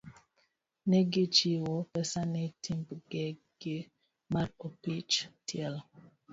[0.89, 3.75] Ne gichiwo pesa ne timbegi
[4.33, 5.13] mar opich
[5.47, 5.81] tielo.